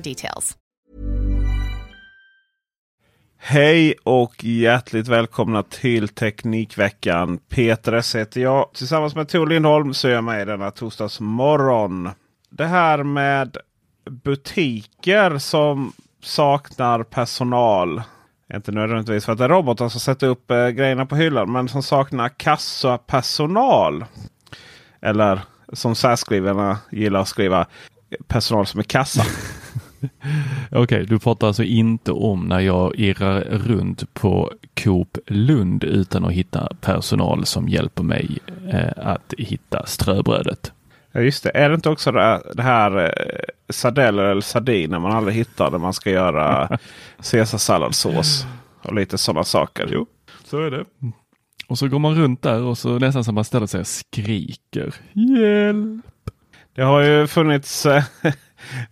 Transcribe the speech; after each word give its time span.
details. 0.00 0.56
Hej 3.40 3.94
och 4.04 4.44
hjärtligt 4.44 5.08
välkomna 5.08 5.62
till 5.62 6.08
Teknikveckan. 6.08 7.38
Peter 7.38 7.92
S 7.92 8.16
heter 8.16 8.40
jag. 8.40 8.70
Tillsammans 8.74 9.14
med 9.14 9.28
Tor 9.28 9.46
Lindholm 9.46 9.94
så 9.94 10.08
är 10.08 10.12
jag 10.12 10.24
med 10.24 10.42
i 10.42 10.44
denna 10.44 10.70
torsdagsmorgon. 10.70 12.10
Det 12.50 12.66
här 12.66 13.02
med 13.02 13.56
butiker 14.10 15.38
som 15.38 15.92
saknar 16.22 17.02
personal. 17.02 18.02
Inte 18.54 18.72
nödvändigtvis 18.72 19.24
för 19.24 19.32
att 19.32 19.38
det 19.38 19.44
är 19.44 19.48
robotar 19.48 19.88
som 19.88 20.00
sätter 20.00 20.26
upp 20.26 20.50
eh, 20.50 20.68
grejerna 20.68 21.06
på 21.06 21.16
hyllan. 21.16 21.52
Men 21.52 21.68
som 21.68 21.82
saknar 21.82 22.28
kassapersonal. 22.28 24.04
Eller 25.00 25.40
som 25.72 25.94
särskrivarna 25.94 26.78
gillar 26.90 27.20
att 27.20 27.28
skriva. 27.28 27.66
Personal 28.26 28.66
som 28.66 28.80
är 28.80 28.84
kassa. 28.84 29.22
Okej, 30.72 31.06
du 31.06 31.18
pratar 31.18 31.46
alltså 31.46 31.62
inte 31.62 32.12
om 32.12 32.46
när 32.46 32.60
jag 32.60 32.98
irrar 32.98 33.40
runt 33.40 34.14
på 34.14 34.52
Coop 34.84 35.18
Lund 35.26 35.84
utan 35.84 36.24
att 36.24 36.32
hitta 36.32 36.68
personal 36.80 37.46
som 37.46 37.68
hjälper 37.68 38.02
mig 38.02 38.38
eh, 38.70 38.92
att 38.96 39.34
hitta 39.38 39.86
ströbrödet. 39.86 40.72
Ja 41.12 41.20
just 41.20 41.42
det. 41.42 41.50
Är 41.50 41.68
det 41.68 41.74
inte 41.74 41.90
också 41.90 42.12
det 42.12 42.20
här, 42.20 42.42
det 42.54 42.62
här 42.62 43.04
eh, 43.04 43.40
sardeller 43.68 44.22
eller 44.22 44.40
sardiner 44.40 44.98
man 44.98 45.12
aldrig 45.12 45.36
hittar 45.36 45.70
när 45.70 45.78
man 45.78 45.92
ska 45.94 46.10
göra 46.10 46.78
caesarsalladsås 47.30 48.46
och 48.82 48.94
lite 48.94 49.18
sådana 49.18 49.44
saker? 49.44 49.88
Jo, 49.92 50.06
så 50.44 50.62
är 50.62 50.70
det. 50.70 50.84
Och 51.68 51.78
så 51.78 51.88
går 51.88 51.98
man 51.98 52.14
runt 52.14 52.42
där 52.42 52.62
och 52.62 52.78
så 52.78 52.98
nästan 52.98 53.24
som 53.24 53.34
man 53.34 53.44
ställer 53.44 53.66
sig 53.66 53.80
och 53.80 53.86
skriker. 53.86 54.94
Hjälp! 55.12 56.04
Det 56.74 56.82
har 56.82 57.00
ju 57.00 57.26
funnits 57.26 57.86
eh, 57.86 58.04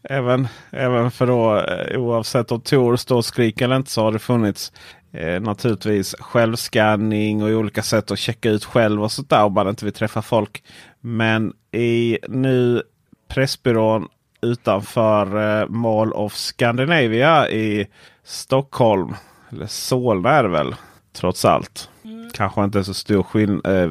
även, 0.02 0.48
även 0.70 1.10
för 1.10 1.26
då 1.26 1.58
eh, 1.58 2.00
oavsett 2.00 2.52
om 2.52 2.60
Tor 2.60 2.96
står 2.96 3.16
och 3.16 3.24
skriker 3.24 3.64
eller 3.64 3.76
inte 3.76 3.90
så 3.90 4.02
har 4.02 4.12
det 4.12 4.18
funnits 4.18 4.72
eh, 5.12 5.40
naturligtvis 5.40 6.14
självskanning 6.20 7.42
och 7.42 7.48
olika 7.48 7.82
sätt 7.82 8.10
att 8.10 8.18
checka 8.18 8.50
ut 8.50 8.64
själv 8.64 9.02
och 9.02 9.12
sånt 9.12 9.30
där 9.30 9.44
om 9.44 9.52
man 9.52 9.68
inte 9.68 9.84
vill 9.84 9.94
träffa 9.94 10.22
folk. 10.22 10.62
Men 11.00 11.52
i 11.72 12.18
nu 12.28 12.82
Pressbyrån 13.28 14.08
utanför 14.42 15.60
eh, 15.62 15.68
Mall 15.68 16.12
of 16.12 16.34
Scandinavia 16.34 17.48
i 17.50 17.86
Stockholm. 18.24 19.14
Eller 19.50 19.66
Solna 19.66 20.30
är 20.30 20.42
det 20.42 20.48
väl 20.48 20.74
trots 21.12 21.44
allt. 21.44 21.90
Kanske 22.34 22.64
inte 22.64 22.84
så 22.84 22.94
stor 22.94 23.22
skill- 23.22 23.60
eh, 23.64 23.90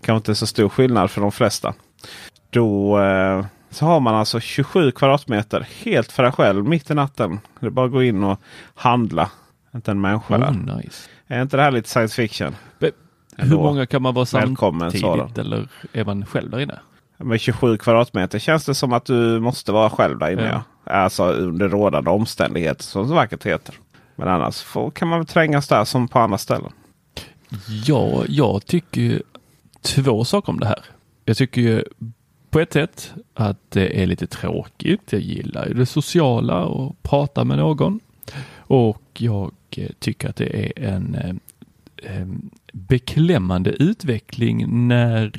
kanske 0.00 0.16
inte 0.16 0.34
så 0.34 0.46
stor 0.46 0.68
skillnad 0.68 1.10
för 1.10 1.20
de 1.20 1.32
flesta. 1.32 1.74
Då 2.50 3.00
eh, 3.00 3.44
så 3.70 3.86
har 3.86 4.00
man 4.00 4.14
alltså 4.14 4.40
27 4.40 4.90
kvadratmeter 4.90 5.68
helt 5.84 6.12
för 6.12 6.22
dig 6.22 6.32
själv 6.32 6.64
mitt 6.64 6.90
i 6.90 6.94
natten. 6.94 7.40
Det 7.60 7.66
är 7.66 7.70
bara 7.70 7.86
att 7.86 7.92
gå 7.92 8.02
in 8.02 8.24
och 8.24 8.40
handla. 8.74 9.30
Inte 9.74 9.90
en 9.90 10.00
människa 10.00 10.38
där. 10.38 10.50
Oh, 10.50 10.76
nice. 10.76 11.08
Är 11.26 11.42
inte 11.42 11.56
det 11.56 11.62
här 11.62 11.70
lite 11.70 11.88
science 11.88 12.14
fiction? 12.14 12.56
Hur 12.78 12.92
Ändå. 13.44 13.62
många 13.62 13.86
kan 13.86 14.02
man 14.02 14.14
vara 14.14 14.26
samtidigt 14.26 15.38
eller 15.38 15.68
är 15.92 16.04
man 16.04 16.26
själv 16.26 16.50
där 16.50 16.60
inne? 16.60 16.78
Med 17.16 17.40
27 17.40 17.76
kvadratmeter 17.76 18.38
känns 18.38 18.64
det 18.64 18.74
som 18.74 18.92
att 18.92 19.04
du 19.04 19.40
måste 19.40 19.72
vara 19.72 19.90
själv 19.90 20.18
där 20.18 20.30
inne. 20.30 20.48
Ja. 20.48 20.62
Ja. 20.84 20.92
Alltså 20.92 21.24
under 21.24 21.68
rådande 21.68 22.10
omständigheter 22.10 22.82
som 22.84 23.08
det 23.08 23.14
vackert 23.14 23.46
heter. 23.46 23.74
Men 24.16 24.28
annars 24.28 24.62
får, 24.62 24.90
kan 24.90 25.08
man 25.08 25.18
väl 25.18 25.26
trängas 25.26 25.68
där 25.68 25.84
som 25.84 26.08
på 26.08 26.18
andra 26.18 26.38
ställen. 26.38 26.72
Ja, 27.86 28.24
jag 28.28 28.66
tycker 28.66 29.22
två 29.82 30.24
saker 30.24 30.52
om 30.52 30.60
det 30.60 30.66
här. 30.66 30.84
Jag 31.24 31.36
tycker 31.36 31.60
ju 31.60 31.84
på 32.50 32.60
ett 32.60 32.72
sätt 32.72 33.14
att 33.34 33.70
det 33.70 34.02
är 34.02 34.06
lite 34.06 34.26
tråkigt. 34.26 35.12
Jag 35.12 35.20
gillar 35.20 35.66
ju 35.66 35.74
det 35.74 35.86
sociala 35.86 36.64
och 36.64 37.02
prata 37.02 37.44
med 37.44 37.58
någon. 37.58 38.00
Och 38.56 39.02
jag 39.18 39.52
eh, 39.76 39.90
tycker 39.98 40.28
att 40.28 40.36
det 40.36 40.66
är 40.66 40.84
en 40.84 41.14
eh, 41.14 41.34
eh, 42.12 42.26
beklämmande 42.72 43.70
utveckling 43.70 44.88
när 44.88 45.30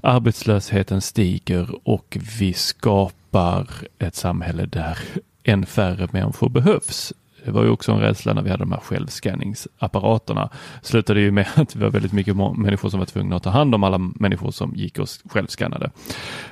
arbetslösheten 0.00 1.00
stiger 1.00 1.88
och 1.88 2.18
vi 2.38 2.52
skapar 2.52 3.68
ett 3.98 4.14
samhälle 4.14 4.66
där 4.66 4.98
än 5.44 5.66
färre 5.66 6.08
människor 6.12 6.48
behövs. 6.48 7.12
Det 7.46 7.52
var 7.52 7.64
ju 7.64 7.70
också 7.70 7.92
en 7.92 8.00
rädsla 8.00 8.32
när 8.34 8.42
vi 8.42 8.50
hade 8.50 8.62
de 8.62 8.72
här 8.72 8.80
självskanningsapparaterna. 8.80 10.50
Slutade 10.82 11.20
ju 11.20 11.30
med 11.30 11.46
att 11.54 11.76
vi 11.76 11.80
var 11.80 11.90
väldigt 11.90 12.12
mycket 12.12 12.36
människor 12.36 12.88
som 12.88 12.98
var 12.98 13.06
tvungna 13.06 13.36
att 13.36 13.42
ta 13.42 13.50
hand 13.50 13.74
om 13.74 13.84
alla 13.84 13.98
människor 13.98 14.50
som 14.50 14.72
gick 14.74 14.98
och 14.98 15.08
självskannade. 15.30 15.90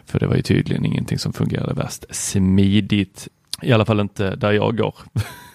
För 0.06 0.21
det 0.21 0.27
var 0.27 0.37
ju 0.37 0.43
tydligen 0.43 0.84
ingenting 0.84 1.19
som 1.19 1.32
fungerade 1.32 1.75
värst 1.75 2.05
smidigt. 2.10 3.28
I 3.62 3.72
alla 3.72 3.84
fall 3.84 4.00
inte 4.00 4.37
där 4.37 4.53
jag 4.53 4.77
går. 4.77 4.94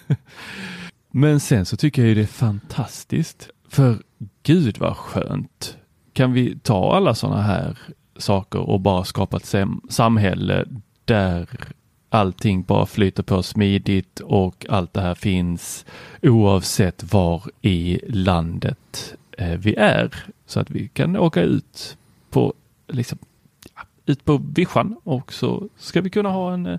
Men 1.10 1.40
sen 1.40 1.66
så 1.66 1.76
tycker 1.76 2.02
jag 2.02 2.08
ju 2.08 2.14
det 2.14 2.20
är 2.20 2.26
fantastiskt. 2.26 3.48
För 3.68 3.98
gud 4.42 4.78
vad 4.78 4.96
skönt. 4.96 5.76
Kan 6.12 6.32
vi 6.32 6.58
ta 6.58 6.96
alla 6.96 7.14
sådana 7.14 7.42
här 7.42 7.78
saker 8.16 8.58
och 8.58 8.80
bara 8.80 9.04
skapa 9.04 9.36
ett 9.36 9.54
samhälle 9.88 10.64
där 11.04 11.48
allting 12.10 12.62
bara 12.62 12.86
flyter 12.86 13.22
på 13.22 13.42
smidigt 13.42 14.20
och 14.20 14.66
allt 14.68 14.92
det 14.92 15.00
här 15.00 15.14
finns 15.14 15.84
oavsett 16.22 17.12
var 17.12 17.42
i 17.62 18.00
landet 18.08 19.14
eh, 19.38 19.58
vi 19.58 19.74
är. 19.74 20.14
Så 20.46 20.60
att 20.60 20.70
vi 20.70 20.88
kan 20.88 21.16
åka 21.16 21.42
ut 21.42 21.96
på 22.30 22.54
liksom 22.88 23.18
ut 24.06 24.24
på 24.24 24.42
vischan 24.54 24.96
och 25.04 25.32
så 25.32 25.68
ska 25.76 26.00
vi 26.00 26.10
kunna 26.10 26.28
ha 26.28 26.54
en 26.54 26.66
eh, 26.66 26.78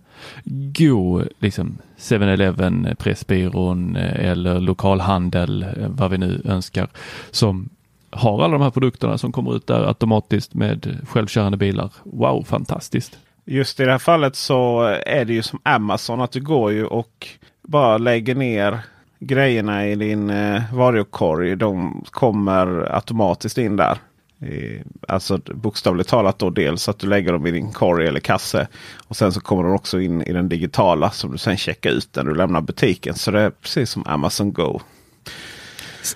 god 0.73 1.27
liksom 1.39 1.77
7-Eleven, 1.97 2.85
eh, 2.85 2.93
Pressbyrån 2.93 3.95
eller 3.95 4.59
lokalhandel, 4.59 5.65
vad 5.87 6.11
vi 6.11 6.17
nu 6.17 6.41
önskar, 6.45 6.87
som 7.31 7.69
har 8.09 8.43
alla 8.43 8.53
de 8.53 8.61
här 8.61 8.71
produkterna 8.71 9.17
som 9.17 9.31
kommer 9.31 9.55
ut 9.55 9.67
där 9.67 9.87
automatiskt 9.87 10.53
med 10.53 10.97
självkörande 11.07 11.57
bilar. 11.57 11.91
Wow, 12.03 12.43
fantastiskt! 12.43 13.19
Just 13.51 13.79
i 13.79 13.83
det 13.83 13.91
här 13.91 13.97
fallet 13.97 14.35
så 14.35 14.81
är 15.05 15.25
det 15.25 15.33
ju 15.33 15.41
som 15.41 15.59
Amazon 15.63 16.21
att 16.21 16.31
du 16.31 16.41
går 16.41 16.71
ju 16.71 16.85
och 16.85 17.27
bara 17.61 17.97
lägger 17.97 18.35
ner 18.35 18.79
grejerna 19.19 19.87
i 19.87 19.95
din 19.95 20.29
eh, 20.29 20.61
varukorg. 20.73 21.55
De 21.55 22.03
kommer 22.09 22.95
automatiskt 22.95 23.57
in 23.57 23.75
där. 23.75 23.97
Eh, 24.41 24.81
alltså 25.07 25.39
bokstavligt 25.45 26.09
talat 26.09 26.39
då 26.39 26.49
dels 26.49 26.89
att 26.89 26.99
du 26.99 27.07
lägger 27.07 27.33
dem 27.33 27.47
i 27.47 27.51
din 27.51 27.71
korg 27.71 28.07
eller 28.07 28.19
kasse. 28.19 28.67
Och 29.07 29.17
sen 29.17 29.31
så 29.31 29.41
kommer 29.41 29.63
de 29.63 29.73
också 29.73 29.99
in 29.99 30.21
i 30.21 30.33
den 30.33 30.49
digitala 30.49 31.11
som 31.11 31.31
du 31.31 31.37
sen 31.37 31.57
checkar 31.57 31.89
ut 31.89 32.15
när 32.15 32.23
du 32.23 32.35
lämnar 32.35 32.61
butiken. 32.61 33.15
Så 33.15 33.31
det 33.31 33.41
är 33.41 33.49
precis 33.49 33.89
som 33.89 34.03
Amazon 34.05 34.53
Go. 34.53 34.79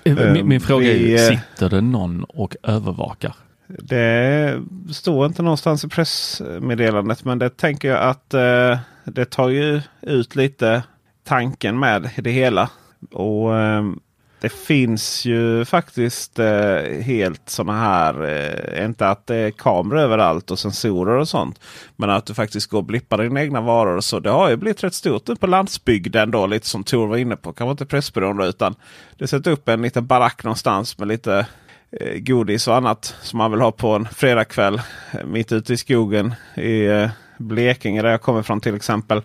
Min, 0.03 0.47
min 0.47 0.61
fråga 0.61 0.85
är, 0.85 0.93
vi, 0.93 1.09
ju, 1.09 1.15
eh, 1.15 1.29
sitter 1.29 1.69
det 1.69 1.81
någon 1.81 2.23
och 2.23 2.55
övervakar? 2.63 3.35
Det 3.67 4.61
står 4.93 5.25
inte 5.25 5.41
någonstans 5.41 5.83
i 5.83 5.87
pressmeddelandet 5.87 7.25
men 7.25 7.39
det 7.39 7.57
tänker 7.57 7.87
jag 7.87 8.01
att 8.01 8.33
eh, 8.33 8.79
det 9.03 9.25
tar 9.25 9.49
ju 9.49 9.81
ut 10.01 10.35
lite 10.35 10.83
tanken 11.23 11.79
med 11.79 12.09
det 12.17 12.31
hela. 12.31 12.69
Och 13.11 13.57
eh, 13.57 13.83
det 14.41 14.49
finns 14.49 15.25
ju 15.25 15.65
faktiskt 15.65 16.39
eh, 16.39 17.01
helt 17.01 17.49
sådana 17.49 17.79
här, 17.79 18.23
eh, 18.23 18.85
inte 18.85 19.07
att 19.07 19.27
det 19.27 19.35
är 19.35 19.51
kameror 19.51 19.99
överallt 19.99 20.51
och 20.51 20.59
sensorer 20.59 21.17
och 21.17 21.27
sånt. 21.27 21.59
Men 21.95 22.09
att 22.09 22.25
du 22.25 22.33
faktiskt 22.33 22.69
går 22.69 22.77
och 22.77 22.83
blippar 22.85 23.17
dina 23.17 23.41
egna 23.41 23.61
varor. 23.61 23.97
och 23.97 24.03
Så 24.03 24.19
det 24.19 24.29
har 24.29 24.49
ju 24.49 24.55
blivit 24.55 24.83
rätt 24.83 24.93
stort 24.93 25.27
nu 25.27 25.35
på 25.35 25.47
landsbygden 25.47 26.31
då, 26.31 26.47
lite 26.47 26.67
som 26.67 26.83
Tor 26.83 27.07
var 27.07 27.17
inne 27.17 27.35
på. 27.35 27.53
Kanske 27.53 27.71
inte 27.71 27.85
Pressbyrån 27.85 28.37
då, 28.37 28.45
utan 28.45 28.75
det 29.17 29.27
sätter 29.27 29.51
upp 29.51 29.69
en 29.69 29.81
liten 29.81 30.07
barack 30.07 30.43
någonstans 30.43 30.97
med 30.97 31.07
lite 31.07 31.47
Eh, 31.91 32.19
godis 32.19 32.67
och 32.67 32.75
annat 32.75 33.15
som 33.21 33.37
man 33.37 33.51
vill 33.51 33.61
ha 33.61 33.71
på 33.71 33.89
en 33.89 34.05
fredagkväll 34.05 34.81
eh, 35.13 35.25
mitt 35.25 35.51
ute 35.51 35.73
i 35.73 35.77
skogen 35.77 36.33
i 36.55 36.85
eh, 36.85 37.09
Blekinge 37.37 38.01
där 38.01 38.09
jag 38.09 38.21
kommer 38.21 38.41
från 38.41 38.61
till 38.61 38.75
exempel. 38.75 39.21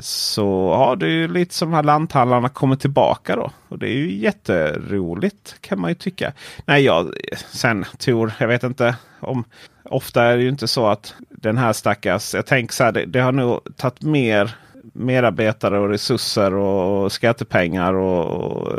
Så 0.00 0.74
har 0.74 0.96
det 0.96 1.08
ju 1.08 1.28
lite 1.28 1.54
som 1.54 1.70
de 1.70 1.76
här 1.76 1.82
lanthandlarna 1.82 2.48
kommer 2.48 2.76
tillbaka 2.76 3.36
då. 3.36 3.50
Och 3.68 3.78
det 3.78 3.88
är 3.88 3.94
ju 3.94 4.12
jätteroligt 4.12 5.56
kan 5.60 5.80
man 5.80 5.90
ju 5.90 5.94
tycka. 5.94 6.32
Nej, 6.66 6.84
jag, 6.84 7.14
sen 7.36 7.84
Tor, 7.98 8.32
jag 8.38 8.48
vet 8.48 8.62
inte 8.62 8.96
om... 9.20 9.44
Ofta 9.84 10.22
är 10.22 10.36
det 10.36 10.42
ju 10.42 10.48
inte 10.48 10.68
så 10.68 10.86
att 10.86 11.14
den 11.30 11.58
här 11.58 11.72
stackars... 11.72 12.34
Jag 12.34 12.46
tänker 12.46 12.74
så 12.74 12.84
här, 12.84 12.92
det, 12.92 13.06
det 13.06 13.20
har 13.20 13.32
nog 13.32 13.60
tagit 13.76 14.02
mer 14.02 14.54
medarbetare 14.92 15.78
och 15.78 15.88
resurser 15.88 16.54
och 16.54 17.12
skattepengar 17.12 17.94
och, 17.94 18.26
och 18.26 18.78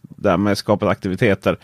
därmed 0.00 0.58
skapat 0.58 0.88
aktiviteter. 0.88 1.58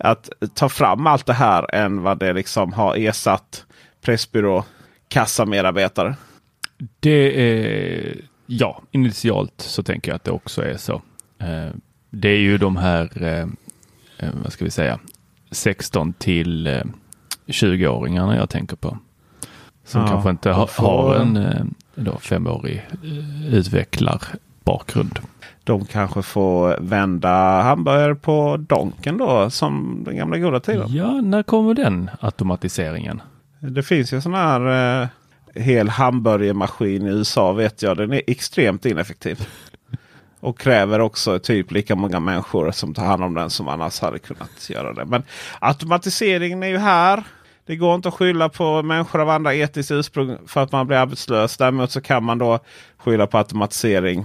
Att 0.00 0.30
ta 0.54 0.68
fram 0.68 1.06
allt 1.06 1.26
det 1.26 1.32
här 1.32 1.74
än 1.74 2.02
vad 2.02 2.18
det 2.18 2.32
liksom 2.32 2.72
har 2.72 2.96
ersatt 2.96 3.64
Pressbyrå 4.00 4.64
kassamedarbetare. 5.08 6.14
Det 7.00 7.42
är, 7.42 8.16
ja, 8.46 8.82
initialt 8.90 9.54
så 9.56 9.82
tänker 9.82 10.10
jag 10.10 10.16
att 10.16 10.24
det 10.24 10.30
också 10.30 10.62
är 10.62 10.76
så. 10.76 11.02
Eh, 11.38 11.68
det 12.10 12.28
är 12.28 12.38
ju 12.38 12.58
de 12.58 12.76
här, 12.76 13.22
eh, 13.22 13.48
eh, 14.18 14.34
vad 14.42 14.52
ska 14.52 14.64
vi 14.64 14.70
säga, 14.70 14.98
16 15.50 16.12
till 16.12 16.82
20-åringarna 17.46 18.36
jag 18.36 18.50
tänker 18.50 18.76
på. 18.76 18.98
Som 19.84 20.00
Ja, 20.00 20.08
kanske 20.08 20.30
inte 20.30 20.50
har, 20.50 20.70
har 20.76 21.14
en 21.14 21.74
då, 21.94 22.18
femårig 22.18 22.86
utvecklar 23.50 24.22
bakgrund. 24.64 25.18
De 25.64 25.84
kanske 25.84 26.22
får 26.22 26.76
vända 26.80 27.62
hamburgare 27.62 28.14
på 28.14 28.56
Donken 28.56 29.18
då 29.18 29.50
som 29.50 30.02
den 30.04 30.16
gamla 30.16 30.38
goda 30.38 30.60
tiden. 30.60 30.86
Ja, 30.88 31.20
när 31.20 31.42
kommer 31.42 31.74
den 31.74 32.10
automatiseringen? 32.20 33.22
Det 33.58 33.82
finns 33.82 34.12
ju 34.12 34.20
sån 34.20 34.34
här 34.34 35.02
eh, 35.02 35.08
hel 35.54 35.88
hamburgermaskin 35.88 37.06
i 37.06 37.10
USA 37.10 37.52
vet 37.52 37.82
jag. 37.82 37.96
Den 37.96 38.12
är 38.12 38.22
extremt 38.26 38.86
ineffektiv. 38.86 39.48
Och 40.40 40.58
kräver 40.58 41.00
också 41.00 41.38
typ 41.38 41.72
lika 41.72 41.96
många 41.96 42.20
människor 42.20 42.70
som 42.70 42.94
tar 42.94 43.04
hand 43.04 43.24
om 43.24 43.34
den 43.34 43.50
som 43.50 43.68
annars 43.68 44.00
hade 44.00 44.18
kunnat 44.18 44.70
göra 44.70 44.92
det. 44.92 45.04
Men 45.04 45.22
automatiseringen 45.58 46.62
är 46.62 46.68
ju 46.68 46.78
här. 46.78 47.22
Det 47.66 47.76
går 47.76 47.94
inte 47.94 48.08
att 48.08 48.14
skylla 48.14 48.48
på 48.48 48.82
människor 48.82 49.20
av 49.20 49.30
andra 49.30 49.54
etiskt 49.54 49.90
ursprung 49.90 50.36
för 50.46 50.62
att 50.62 50.72
man 50.72 50.86
blir 50.86 50.96
arbetslös. 50.96 51.56
Däremot 51.56 51.90
så 51.90 52.00
kan 52.00 52.24
man 52.24 52.38
då 52.38 52.58
skylla 52.98 53.26
på 53.26 53.38
automatisering 53.38 54.24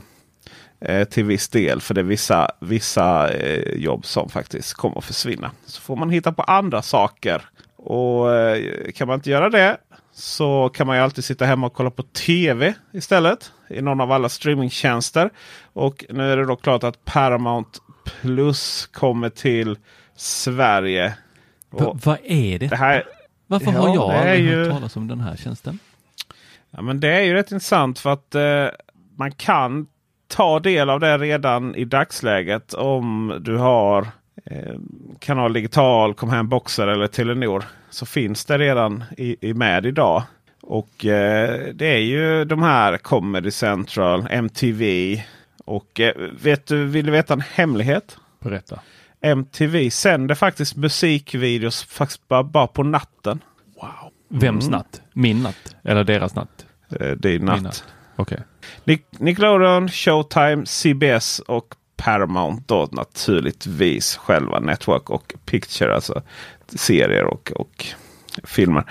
till 1.06 1.24
viss 1.26 1.50
del. 1.50 1.82
För 1.82 1.94
det 1.94 2.02
är 2.02 2.06
vissa, 2.06 2.52
vissa 2.60 3.34
eh, 3.34 3.74
jobb 3.78 4.06
som 4.06 4.30
faktiskt 4.30 4.74
kommer 4.74 4.98
att 4.98 5.06
försvinna. 5.06 5.52
Så 5.66 5.82
får 5.82 5.96
man 5.96 6.10
hitta 6.10 6.32
på 6.32 6.42
andra 6.44 6.82
saker. 6.82 7.42
Och 7.76 8.34
eh, 8.36 8.92
kan 8.92 9.08
man 9.08 9.16
inte 9.16 9.30
göra 9.30 9.50
det 9.50 9.78
så 10.14 10.70
kan 10.74 10.88
man 10.88 10.96
ju 10.98 11.02
alltid 11.04 11.24
sitta 11.24 11.46
hemma 11.46 11.68
och 11.68 11.74
kolla 11.74 11.92
på 11.92 12.04
tv 12.04 12.74
istället. 12.94 13.52
I 13.70 13.82
någon 13.82 14.02
av 14.02 14.12
alla 14.12 14.30
streamingtjänster. 14.30 15.30
Och 15.74 16.06
nu 16.10 16.32
är 16.32 16.38
det 16.38 16.46
då 16.46 16.56
klart 16.56 16.84
att 16.84 17.06
Paramount 17.06 17.80
Plus 18.22 18.90
kommer 18.94 19.30
till 19.30 19.78
Sverige. 20.16 21.14
Och 21.72 22.00
vad 22.06 22.18
är 22.24 22.60
det? 22.60 22.68
det 22.68 22.76
här, 22.76 23.04
Varför 23.48 23.72
Ja, 23.72 23.80
har 23.80 23.96
jag 23.96 24.14
aldrig 24.14 24.40
ju- 24.40 24.64
hört 24.64 24.74
talas 24.74 24.96
om 24.96 25.08
den 25.08 25.20
här 25.20 25.36
tjänsten? 25.36 25.80
Ja, 26.72 26.82
men 26.82 27.00
det 27.00 27.10
är 27.16 27.22
ju 27.22 27.34
rätt 27.34 27.52
intressant 27.52 28.00
för 28.00 28.10
att 28.14 28.36
eh, 28.36 28.68
man 29.18 29.32
kan 29.32 29.88
ta 30.36 30.60
del 30.60 30.90
av 30.90 31.00
det 31.00 31.18
redan 31.18 31.76
i 31.76 31.86
dagsläget 31.86 32.74
om 32.74 33.38
du 33.42 33.58
har 33.58 34.08
eh, 34.46 34.76
Kanal 35.20 35.54
Digital, 35.54 36.14
Com 36.14 36.30
Hem 36.30 36.50
Boxer 36.50 36.88
eller 36.88 37.08
Telenor. 37.08 37.64
Så 37.90 38.06
finns 38.06 38.46
det 38.46 38.58
redan 38.58 39.04
i, 39.18 39.50
i 39.50 39.54
med 39.54 39.86
idag. 39.86 40.24
Och 40.62 41.06
eh, 41.06 41.74
det 41.74 41.86
är 41.88 41.98
ju 42.00 42.46
de 42.46 42.62
här 42.64 42.98
Comedy 42.98 43.52
Central, 43.52 44.28
MTV. 44.30 45.22
Och 45.66 46.00
eh, 46.00 46.14
vet 46.44 46.66
du, 46.68 46.86
vill 46.86 47.06
du 47.06 47.12
veta 47.12 47.34
en 47.34 47.42
hemlighet? 47.42 48.18
Berätta. 48.40 48.80
MTV 49.22 49.90
sänder 49.92 50.36
faktiskt 50.36 50.76
musikvideos 50.76 51.84
faktiskt 51.84 52.28
bara, 52.28 52.44
bara 52.44 52.68
på 52.68 52.84
natten. 52.84 53.40
Wow. 53.82 54.12
Vems 54.30 54.68
Mm. 54.68 54.72
natt? 54.78 55.02
Min 55.14 55.44
natt? 55.44 55.76
Eller 55.84 56.04
deras 56.04 56.36
natt? 56.36 56.66
Eh, 57.00 57.16
Min 57.24 57.46
natt. 57.46 57.62
natt. 57.64 57.84
Okej. 58.16 58.40
Nic- 58.86 59.04
Nickelodeon, 59.20 59.90
Showtime, 59.90 60.66
CBS 60.66 61.40
och 61.40 61.76
Paramount 61.98 62.64
då 62.66 62.90
naturligtvis 62.92 64.16
själva 64.18 64.60
Network 64.60 65.10
och 65.10 65.34
Picture. 65.46 65.96
Alltså 65.96 66.22
serier 66.68 67.24
och, 67.26 67.52
och 67.56 67.86
filmer. 68.44 68.84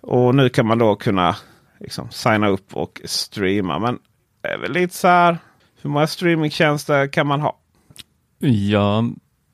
Och 0.00 0.34
nu 0.34 0.48
kan 0.48 0.66
man 0.66 0.78
då 0.78 0.94
kunna 0.94 1.36
liksom, 1.80 2.10
signa 2.10 2.48
upp 2.48 2.76
och 2.76 3.00
streama. 3.04 3.78
Men 3.78 3.98
det 4.42 4.48
är 4.48 4.58
väl 4.58 4.72
lite 4.72 4.94
så 4.94 5.08
här. 5.08 5.38
Hur 5.82 5.90
många 5.90 6.06
streamingtjänster 6.06 7.06
kan 7.06 7.26
man 7.26 7.40
ha? 7.40 7.58
Ja, 8.38 9.04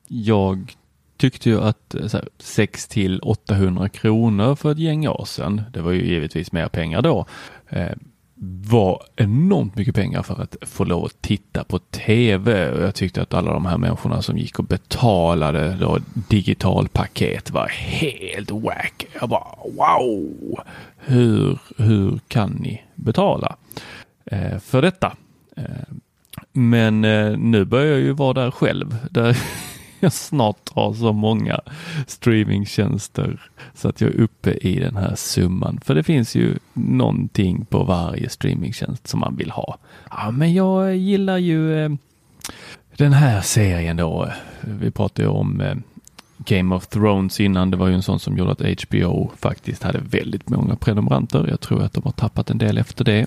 jag 0.09 0.77
tyckte 1.17 1.51
ju 1.51 1.61
att 1.61 1.95
eh, 1.95 2.07
så 2.07 2.17
här, 2.17 2.29
6 2.39 2.89
till 2.89 3.21
800 3.21 3.89
kronor 3.89 4.55
för 4.55 4.73
ett 4.73 4.79
gäng 4.79 5.09
år 5.09 5.25
sedan, 5.25 5.63
det 5.73 5.81
var 5.81 5.93
ju 5.93 6.07
givetvis 6.07 6.53
mer 6.53 6.69
pengar 6.69 7.03
då, 7.03 7.27
eh, 7.69 7.97
var 8.41 9.03
enormt 9.17 9.77
mycket 9.77 9.95
pengar 9.95 10.23
för 10.23 10.43
att 10.43 10.57
få 10.63 10.85
lov 10.85 11.05
att 11.05 11.23
titta 11.23 11.65
på 11.65 11.79
tv. 11.79 12.71
Och 12.73 12.83
jag 12.83 12.95
tyckte 12.95 13.23
att 13.23 13.35
alla 13.35 13.53
de 13.53 13.67
här 13.67 13.79
människorna 13.79 14.23
som 14.23 14.39
gick 14.39 14.59
och 14.59 14.65
betalade 14.65 15.77
då 15.81 15.99
digitalpaket 16.15 17.51
var 17.51 17.69
helt 17.69 18.51
wack. 18.51 19.07
Jag 19.21 19.29
bara 19.29 19.49
wow! 19.77 20.61
Hur, 20.97 21.59
hur 21.77 22.21
kan 22.29 22.51
ni 22.51 22.83
betala 22.95 23.57
eh, 24.25 24.59
för 24.59 24.83
detta? 24.83 25.17
Eh, 25.57 25.65
men 26.53 27.05
eh, 27.05 27.39
nu 27.39 27.65
börjar 27.65 27.87
jag 27.87 28.01
ju 28.01 28.13
vara 28.13 28.33
där 28.33 28.51
själv. 28.51 28.97
Där 29.11 29.39
jag 30.01 30.13
snart 30.13 30.69
har 30.75 30.95
så 30.95 31.13
många 31.13 31.61
streamingtjänster 32.07 33.41
så 33.75 33.89
att 33.89 34.01
jag 34.01 34.11
är 34.11 34.21
uppe 34.21 34.51
i 34.51 34.81
den 34.81 34.97
här 34.97 35.15
summan. 35.15 35.81
För 35.85 35.95
det 35.95 36.03
finns 36.03 36.35
ju 36.35 36.59
någonting 36.73 37.65
på 37.65 37.85
varje 37.85 38.29
streamingtjänst 38.29 39.07
som 39.07 39.21
man 39.21 39.37
vill 39.37 39.51
ha. 39.51 39.79
Ja, 40.11 40.31
men 40.31 40.55
jag 40.55 40.97
gillar 40.97 41.39
ju 41.39 41.85
eh, 41.85 41.91
den 42.97 43.13
här 43.13 43.41
serien 43.41 43.97
då. 43.97 44.29
Vi 44.61 44.91
pratade 44.91 45.23
ju 45.23 45.29
om 45.29 45.61
eh, 45.61 45.75
Game 46.37 46.75
of 46.75 46.87
Thrones 46.87 47.41
innan. 47.41 47.71
Det 47.71 47.77
var 47.77 47.89
ju 47.89 47.95
en 47.95 48.03
sån 48.03 48.19
som 48.19 48.37
gjorde 48.37 48.53
att 48.53 48.83
HBO 48.83 49.31
faktiskt 49.37 49.83
hade 49.83 49.99
väldigt 49.99 50.49
många 50.49 50.77
prenumeranter. 50.77 51.47
Jag 51.49 51.61
tror 51.61 51.83
att 51.83 51.93
de 51.93 52.05
har 52.05 52.13
tappat 52.13 52.51
en 52.51 52.59
del 52.59 52.79
efter 52.79 53.05
det. 53.05 53.27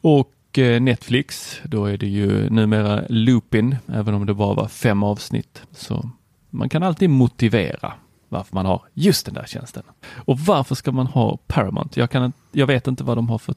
Och 0.00 0.30
och 0.54 0.58
eh, 0.58 0.80
Netflix, 0.80 1.60
då 1.64 1.86
är 1.86 1.96
det 1.96 2.06
ju 2.06 2.50
numera 2.50 3.04
Lupin, 3.08 3.76
även 3.92 4.14
om 4.14 4.26
det 4.26 4.34
bara 4.34 4.54
var 4.54 4.68
fem 4.68 5.02
avsnitt. 5.02 5.62
Så 5.72 6.10
man 6.50 6.68
kan 6.68 6.82
alltid 6.82 7.10
motivera 7.10 7.92
varför 8.28 8.54
man 8.54 8.66
har 8.66 8.82
just 8.92 9.26
den 9.26 9.34
där 9.34 9.44
tjänsten. 9.46 9.82
Och 10.14 10.38
varför 10.38 10.74
ska 10.74 10.92
man 10.92 11.06
ha 11.06 11.38
Paramount? 11.46 12.00
Jag, 12.00 12.10
kan, 12.10 12.32
jag 12.52 12.66
vet 12.66 12.86
inte 12.86 13.04
vad 13.04 13.18
de 13.18 13.28
har 13.28 13.38
för 13.38 13.54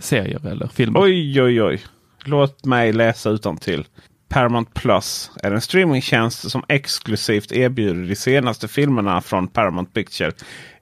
serier 0.00 0.46
eller 0.46 0.68
filmer. 0.68 1.00
Oj, 1.00 1.42
oj, 1.42 1.62
oj. 1.62 1.80
Låt 2.24 2.64
mig 2.64 2.92
läsa 2.92 3.30
utan 3.30 3.56
till. 3.56 3.84
Paramount 4.28 4.70
Plus 4.74 5.30
är 5.42 5.52
en 5.52 5.60
streamingtjänst 5.60 6.50
som 6.50 6.62
exklusivt 6.68 7.52
erbjuder 7.52 8.08
de 8.08 8.16
senaste 8.16 8.68
filmerna 8.68 9.20
från 9.20 9.48
Paramount 9.48 9.92
Picture 9.92 10.32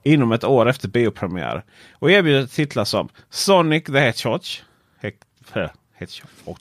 inom 0.02 0.32
ett 0.32 0.44
år 0.44 0.68
efter 0.68 0.88
biopremiär. 0.88 1.64
Och 1.92 2.10
erbjuder 2.10 2.46
titlar 2.46 2.84
som 2.84 3.08
Sonic 3.30 3.84
the 3.84 3.98
Hedgehog, 3.98 4.42
He- 5.02 5.70
Hedgehog, 5.94 6.58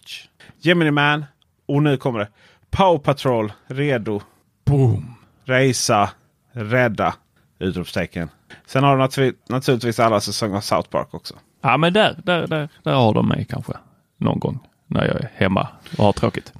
Gemini 0.59 0.91
Man 0.91 1.25
och 1.67 1.83
nu 1.83 1.97
kommer 1.97 2.19
det 2.19 2.27
Power 2.69 2.99
Patrol 2.99 3.51
redo. 3.67 4.21
Boom! 4.65 5.15
Resa, 5.45 6.09
rädda! 6.51 7.15
Utropstecken. 7.59 8.29
Sen 8.65 8.83
har 8.83 8.91
du 8.91 8.97
naturligtvis, 9.01 9.49
naturligtvis 9.49 9.99
alla 9.99 10.19
säsonger 10.21 10.57
av 10.57 10.61
South 10.61 10.89
Park 10.89 11.13
också. 11.13 11.33
Ja, 11.61 11.77
men 11.77 11.93
där, 11.93 12.19
där, 12.23 12.47
där, 12.47 12.69
där 12.83 12.93
har 12.93 13.13
de 13.13 13.27
mig 13.27 13.45
kanske 13.49 13.73
någon 14.17 14.39
gång 14.39 14.59
när 14.87 15.05
jag 15.05 15.15
är 15.15 15.31
hemma 15.35 15.67
och 15.97 16.05
har 16.05 16.13
tråkigt. 16.13 16.53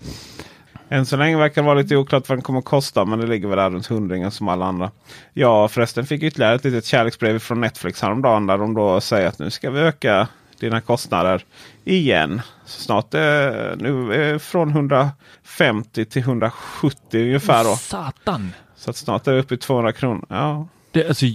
Än 0.90 1.06
så 1.06 1.18
länge 1.18 1.38
verkar 1.38 1.62
det 1.62 1.66
vara 1.66 1.80
lite 1.80 1.96
oklart 1.96 2.30
vad 2.30 2.38
den 2.38 2.44
kommer 2.44 2.60
att 2.60 2.66
kosta. 2.66 3.06
Men 3.06 3.20
det 3.20 3.28
ligger 3.28 3.48
väl 3.48 3.58
där 3.58 3.70
runt 3.70 3.88
hundringen 3.88 4.32
som 4.32 4.48
alla 4.48 4.66
andra. 4.66 4.92
Ja 5.34 5.68
förresten 5.68 6.06
fick 6.06 6.24
ytterligare 6.24 6.56
ett 6.56 6.64
litet 6.64 6.86
kärleksbrev 6.86 7.40
från 7.40 7.62
Netflix 7.62 8.02
häromdagen. 8.02 8.48
Där 8.48 8.58
de 8.58 8.74
då 8.74 9.02
säger 9.02 9.28
att 9.28 9.40
nu 9.40 9.50
ska 9.50 9.72
vi 9.72 9.80
öka 9.80 10.28
dina 10.66 10.82
kostnader 10.82 11.44
igen. 11.84 12.42
Så 12.66 12.82
snart 12.82 13.14
är 13.14 13.76
nu 13.76 14.14
är 14.14 14.38
från 14.38 14.70
150 14.70 16.06
till 16.06 16.22
170 16.22 17.22
ungefär. 17.26 17.64
Då. 17.64 17.76
Satan! 17.76 18.52
Så 18.76 18.90
att 18.90 18.96
snart 18.96 19.28
är 19.28 19.32
det 19.34 19.40
uppe 19.40 19.54
i 19.54 19.58
200 19.58 19.92
kronor. 19.92 20.26
Ja, 20.30 20.68
Det, 20.92 21.08
alltså, 21.08 21.26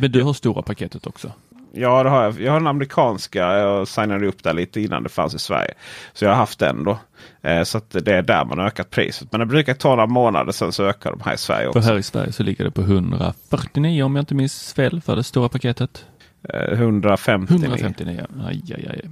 men 0.00 0.12
du 0.12 0.22
har 0.22 0.32
stora 0.32 0.62
paketet 0.62 1.06
också? 1.06 1.32
Ja, 1.72 2.02
det 2.02 2.10
har 2.10 2.22
jag. 2.22 2.40
Jag 2.40 2.52
har 2.52 2.60
den 2.60 2.66
amerikanska. 2.66 3.38
Jag 3.38 3.88
signade 3.88 4.26
upp 4.26 4.42
där 4.42 4.54
lite 4.54 4.80
innan 4.80 5.02
det 5.02 5.08
fanns 5.08 5.34
i 5.34 5.38
Sverige. 5.38 5.74
Så 6.12 6.24
jag 6.24 6.30
har 6.30 6.36
haft 6.36 6.58
den 6.58 6.84
då. 6.84 6.98
Eh, 7.42 7.62
så 7.62 7.80
det 7.88 8.08
är 8.08 8.22
där 8.22 8.44
man 8.44 8.58
har 8.58 8.66
ökat 8.66 8.90
priset. 8.90 9.32
Men 9.32 9.40
det 9.40 9.46
brukar 9.46 9.74
ta 9.74 9.88
några 9.88 10.06
månader 10.06 10.52
sen 10.52 10.72
så 10.72 10.84
ökar 10.84 11.10
de 11.10 11.20
här 11.24 11.34
i 11.34 11.38
Sverige 11.38 11.72
För 11.72 11.78
också. 11.78 11.90
här 11.90 11.98
i 11.98 12.02
Sverige 12.02 12.32
så 12.32 12.42
ligger 12.42 12.64
det 12.64 12.70
på 12.70 12.80
149 12.80 14.02
om 14.04 14.16
jag 14.16 14.22
inte 14.22 14.34
minns 14.34 14.72
fel 14.72 15.00
för 15.00 15.16
det 15.16 15.22
stora 15.22 15.48
paketet. 15.48 16.04
Eh, 16.42 16.72
150. 16.72 17.54
159. 17.54 18.26
Aj, 18.46 18.62
aj, 18.74 18.86
aj. 18.90 19.10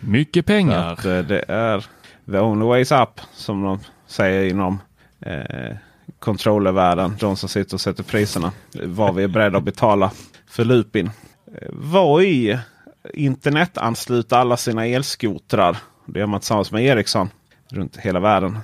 Mycket 0.00 0.46
pengar. 0.46 0.92
Att, 0.92 1.04
eh, 1.04 1.18
det 1.18 1.44
är 1.48 1.86
the 2.26 2.38
only 2.38 2.66
ways 2.66 2.92
up 2.92 3.20
som 3.32 3.62
de 3.62 3.78
säger 4.06 4.50
inom 4.50 4.80
eh, 5.20 5.76
controllervärlden. 6.18 7.16
De 7.20 7.36
som 7.36 7.48
sitter 7.48 7.74
och 7.74 7.80
sätter 7.80 8.02
priserna. 8.02 8.52
Vad 8.84 9.14
vi 9.14 9.22
är 9.22 9.28
beredda 9.28 9.58
att 9.58 9.64
betala 9.64 10.10
för 10.46 10.64
Lupin. 10.64 11.10
Eh, 11.60 11.68
Voi 11.72 12.58
internetansluter 13.14 14.36
alla 14.36 14.56
sina 14.56 14.86
elskotrar. 14.86 15.76
Det 16.06 16.18
gör 16.18 16.26
man 16.26 16.40
tillsammans 16.40 16.72
med 16.72 16.84
Ericsson 16.84 17.30
runt 17.70 17.96
hela 17.96 18.20
världen. 18.20 18.58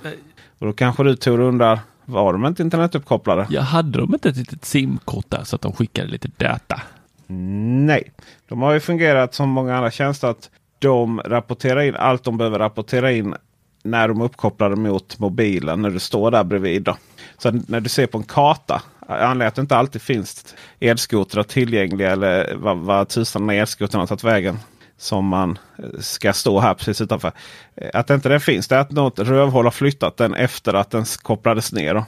Och 0.59 0.65
då 0.67 0.73
kanske 0.73 1.03
du 1.03 1.15
Tor 1.15 1.39
undrar, 1.39 1.79
var 2.05 2.33
de 2.33 2.45
inte 2.45 2.63
internetuppkopplade? 2.63 3.47
Jag 3.49 3.61
hade 3.61 3.97
de 3.99 4.13
inte 4.13 4.29
ett 4.29 4.37
litet 4.37 4.65
simkort 4.65 5.29
där 5.29 5.43
så 5.43 5.55
att 5.55 5.61
de 5.61 5.73
skickade 5.73 6.07
lite 6.07 6.29
data? 6.37 6.81
Nej, 7.27 8.11
de 8.47 8.61
har 8.61 8.73
ju 8.73 8.79
fungerat 8.79 9.33
som 9.33 9.49
många 9.49 9.75
andra 9.75 9.91
tjänster. 9.91 10.27
att 10.27 10.49
De 10.79 11.19
rapporterar 11.25 11.81
in 11.81 11.95
allt 11.95 12.23
de 12.23 12.37
behöver 12.37 12.59
rapportera 12.59 13.11
in 13.11 13.35
när 13.83 14.07
de 14.07 14.21
är 14.21 14.25
uppkopplade 14.25 14.75
mot 14.75 15.19
mobilen. 15.19 15.81
När 15.81 15.89
du 15.89 15.99
står 15.99 16.31
där 16.31 16.43
bredvid. 16.43 16.83
Då. 16.83 16.97
Så 17.37 17.51
när 17.67 17.79
du 17.79 17.89
ser 17.89 18.07
på 18.07 18.17
en 18.17 18.23
karta. 18.23 18.81
Anledningen 19.07 19.47
att 19.47 19.55
det 19.55 19.61
inte 19.61 19.75
alltid 19.77 20.01
finns 20.01 20.55
elskotrar 20.79 21.43
tillgängliga. 21.43 22.11
Eller 22.11 22.55
vad, 22.55 22.77
vad 22.77 23.07
tusan 23.07 23.47
den 23.47 23.57
elskotern 23.57 23.99
har 23.99 24.07
tagit 24.07 24.23
vägen. 24.23 24.59
Som 24.97 25.25
man 25.25 25.59
eh, 25.77 25.99
ska 25.99 26.33
stå 26.33 26.59
här 26.59 26.73
precis 26.73 27.01
utanför. 27.01 27.31
Eh, 27.75 27.89
Att 27.93 28.09
inte 28.09 28.29
den 28.29 28.39
finns. 28.39 28.67
Det 28.67 28.75
är 28.75 28.79
att 28.79 28.91
något 28.91 29.19
rövhål 29.19 29.65
har 29.65 29.71
flyttat 29.71 30.17
den 30.17 30.33
efter 30.33 30.73
att 30.73 30.91
den 30.91 31.05
kopplades 31.23 31.73
ner. 31.73 32.03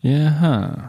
Jaha. 0.00 0.80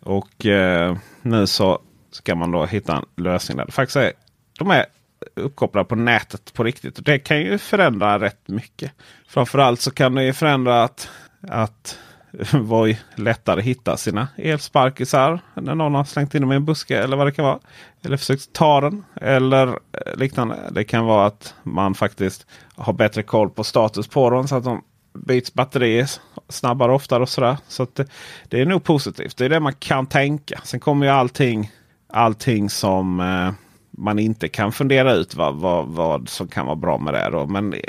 Och 0.00 0.46
eh, 0.46 0.96
nu 1.22 1.46
så 1.46 1.78
ska 2.12 2.34
man 2.34 2.50
då 2.50 2.66
hitta 2.66 2.96
en 2.96 3.24
lösning 3.24 3.56
där 3.56 3.66
det 3.66 3.72
faktiskt 3.72 3.96
är, 3.96 4.12
de 4.58 4.70
är 4.70 4.86
uppkopplade 5.34 5.88
på 5.88 5.94
nätet 5.94 6.52
på 6.54 6.64
riktigt. 6.64 6.98
Och 6.98 7.04
det 7.04 7.18
kan 7.18 7.40
ju 7.40 7.58
förändra 7.58 8.18
rätt 8.18 8.48
mycket. 8.48 8.92
Framförallt 9.28 9.80
så 9.80 9.90
kan 9.90 10.14
det 10.14 10.24
ju 10.24 10.32
förändra 10.32 10.84
att, 10.84 11.08
att 11.48 11.98
Voi 12.52 12.98
lättare 13.14 13.62
hittar 13.62 13.96
sina 13.96 14.28
elsparkisar 14.36 15.40
när 15.54 15.74
någon 15.74 15.94
har 15.94 16.04
slängt 16.04 16.34
in 16.34 16.40
dem 16.40 16.52
i 16.52 16.56
en 16.56 16.64
buske 16.64 16.98
eller 16.98 17.16
vad 17.16 17.26
det 17.26 17.32
kan 17.32 17.44
vara. 17.44 17.58
Eller 18.04 18.16
försökt 18.16 18.52
ta 18.52 18.80
den 18.80 19.04
eller 19.20 19.66
eh, 19.68 20.16
liknande. 20.16 20.56
Det 20.70 20.84
kan 20.84 21.04
vara 21.04 21.26
att 21.26 21.54
man 21.62 21.94
faktiskt 21.94 22.46
har 22.76 22.92
bättre 22.92 23.22
koll 23.22 23.50
på 23.50 23.64
status 23.64 24.08
på 24.08 24.30
dem 24.30 24.48
så 24.48 24.56
att 24.56 24.64
de 24.64 24.84
byts 25.14 25.54
batterier 25.54 26.10
snabbare 26.48 26.92
oftare 26.92 27.22
och 27.22 27.28
sådär. 27.28 27.56
Så 27.68 27.82
att 27.82 27.94
det, 27.94 28.06
det 28.48 28.60
är 28.60 28.66
nog 28.66 28.84
positivt. 28.84 29.36
Det 29.36 29.44
är 29.44 29.48
det 29.48 29.60
man 29.60 29.74
kan 29.74 30.06
tänka. 30.06 30.60
Sen 30.64 30.80
kommer 30.80 31.06
ju 31.06 31.12
allting, 31.12 31.70
allting 32.12 32.70
som 32.70 33.20
eh, 33.20 33.50
man 33.90 34.18
inte 34.18 34.48
kan 34.48 34.72
fundera 34.72 35.12
ut 35.12 35.34
vad, 35.34 35.54
vad, 35.54 35.86
vad 35.88 36.28
som 36.28 36.48
kan 36.48 36.66
vara 36.66 36.76
bra 36.76 36.98
med 36.98 37.14
det. 37.14 37.28
Då. 37.32 37.46
Men 37.46 37.72
eh, 37.72 37.80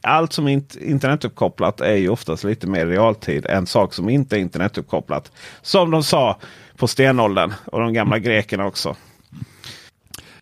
allt 0.00 0.32
som 0.32 0.48
är 0.48 0.52
int- 0.56 0.82
internetuppkopplat 0.82 1.80
är 1.80 1.96
ju 1.96 2.08
oftast 2.08 2.44
lite 2.44 2.66
mer 2.66 2.86
realtid 2.86 3.46
än 3.46 3.66
sak 3.66 3.94
som 3.94 4.08
inte 4.08 4.36
är 4.36 4.40
internetuppkopplat. 4.40 5.32
Som 5.62 5.90
de 5.90 6.02
sa 6.02 6.38
på 6.76 6.88
stenåldern 6.88 7.52
och 7.64 7.80
de 7.80 7.92
gamla 7.92 8.18
grekerna 8.18 8.66
också. 8.66 8.96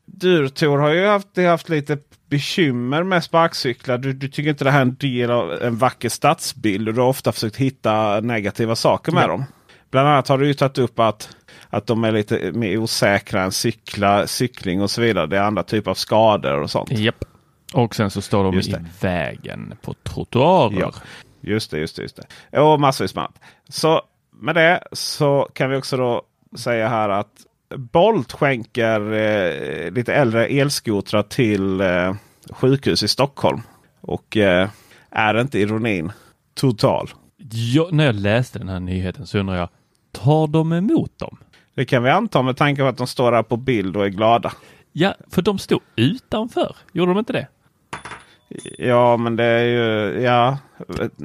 Du 0.04 0.48
Tor 0.48 0.78
har 0.78 0.90
ju 0.90 1.06
haft, 1.06 1.36
haft 1.36 1.68
lite 1.68 1.98
bekymmer 2.28 3.02
med 3.02 3.24
sparkcyklar. 3.24 3.98
Du, 3.98 4.12
du 4.12 4.28
tycker 4.28 4.50
inte 4.50 4.64
det 4.64 4.70
här 4.70 4.78
är 4.78 4.82
en 4.82 4.96
del 4.96 5.30
av 5.30 5.52
en 5.62 5.76
vacker 5.76 6.08
stadsbild. 6.08 6.88
Och 6.88 6.94
du 6.94 7.00
har 7.00 7.08
ofta 7.08 7.32
försökt 7.32 7.56
hitta 7.56 8.20
negativa 8.20 8.76
saker 8.76 9.12
med 9.12 9.22
Ja. 9.22 9.26
dem. 9.26 9.44
Bland 9.90 10.08
annat 10.08 10.28
har 10.28 10.38
du 10.38 10.46
ju 10.46 10.54
tagit 10.54 10.78
upp 10.78 10.98
att, 10.98 11.36
att 11.68 11.86
de 11.86 12.04
är 12.04 12.12
lite 12.12 12.52
mer 12.52 12.78
osäkra 12.78 13.42
än 13.42 13.52
cykla, 13.52 14.26
cykling 14.26 14.82
och 14.82 14.90
så 14.90 15.00
vidare. 15.00 15.26
Det 15.26 15.36
är 15.36 15.42
andra 15.42 15.62
typer 15.62 15.90
av 15.90 15.94
skador 15.94 16.62
och 16.62 16.70
sånt. 16.70 16.90
Japp. 16.90 17.24
Och 17.74 17.94
sen 17.94 18.10
så 18.10 18.22
står 18.22 18.44
de 18.44 18.58
i 18.58 18.76
vägen 19.00 19.74
på 19.82 19.94
trottoarer. 19.94 20.80
Ja, 20.80 20.92
just 21.40 21.70
det, 21.70 21.78
just 21.78 21.96
det. 21.96 22.02
Just 22.02 22.20
det. 22.50 22.60
Och 22.60 22.80
massvis 22.80 23.14
med. 23.14 23.28
Så 23.68 24.02
med 24.30 24.54
det 24.54 24.82
så 24.92 25.48
kan 25.52 25.70
vi 25.70 25.76
också 25.76 25.96
då 25.96 26.22
säga 26.56 26.88
här 26.88 27.08
att 27.08 27.46
Bolt 27.76 28.32
skänker 28.32 29.12
eh, 29.12 29.90
lite 29.90 30.14
äldre 30.14 30.46
elskotrar 30.46 31.22
till 31.22 31.80
eh, 31.80 32.14
sjukhus 32.50 33.02
i 33.02 33.08
Stockholm. 33.08 33.60
Och 34.00 34.36
eh, 34.36 34.68
är 35.10 35.40
inte 35.40 35.58
ironin 35.58 36.12
total? 36.54 37.10
Ja, 37.52 37.88
när 37.92 38.06
jag 38.06 38.14
läste 38.14 38.58
den 38.58 38.68
här 38.68 38.80
nyheten 38.80 39.26
så 39.26 39.38
undrar 39.38 39.56
jag, 39.56 39.68
tar 40.12 40.46
de 40.46 40.72
emot 40.72 41.18
dem? 41.18 41.36
Det 41.74 41.84
kan 41.84 42.02
vi 42.02 42.10
anta 42.10 42.42
med 42.42 42.56
tanke 42.56 42.82
på 42.82 42.88
att 42.88 42.96
de 42.96 43.06
står 43.06 43.32
här 43.32 43.42
på 43.42 43.56
bild 43.56 43.96
och 43.96 44.04
är 44.04 44.08
glada. 44.08 44.52
Ja, 44.92 45.14
för 45.30 45.42
de 45.42 45.58
stod 45.58 45.80
utanför. 45.96 46.76
Gjorde 46.92 47.10
de 47.10 47.18
inte 47.18 47.32
det? 47.32 47.46
Ja, 48.78 49.16
men 49.16 49.36
det 49.36 49.44
är 49.44 49.64
ju... 49.64 50.20
Ja, 50.20 50.58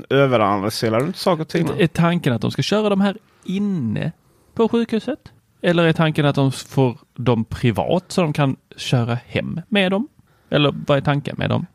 överanalyserar 0.10 1.00
du 1.00 1.06
inte 1.06 1.20
saker 1.20 1.42
och 1.42 1.48
ting? 1.48 1.70
Är 1.78 1.88
tanken 1.88 2.34
att 2.34 2.42
de 2.42 2.52
ska 2.52 2.62
köra 2.62 2.90
de 2.90 3.02
här 3.02 3.18
inne 3.44 4.12
på 4.54 4.70
sjukhuset? 4.70 5.20
Eller 5.62 5.84
är 5.84 5.94
tanken 5.94 6.26
att 6.26 6.36
de 6.36 6.52
får 6.52 6.98
dem 7.16 7.46
privat 7.46 8.04
så 8.08 8.22
de 8.22 8.34
kan 8.34 8.56
köra 8.76 9.18
hem 9.26 9.62
med 9.70 9.92
dem? 9.92 10.08
Eller 10.50 10.74
vad 10.88 10.98
är 10.98 11.02
tanken 11.02 11.36
med 11.38 11.50
dem? 11.50 11.66